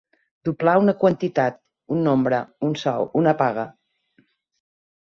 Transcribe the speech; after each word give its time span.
Doblar 0.47 0.73
una 0.83 0.95
quantitat, 1.03 1.59
un 1.97 2.01
nombre, 2.09 2.41
un 2.71 2.75
sou, 2.87 3.07
una 3.23 3.39
paga. 3.45 3.69